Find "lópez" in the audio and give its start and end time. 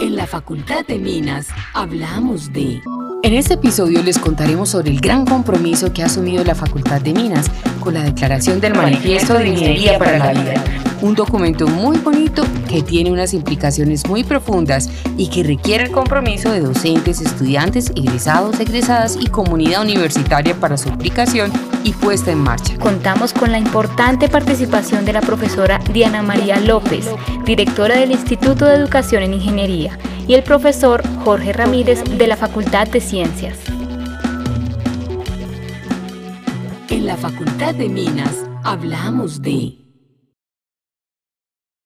26.60-27.08